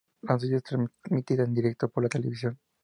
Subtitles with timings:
[0.23, 2.57] La noticia es transmitida en directo por la televisión.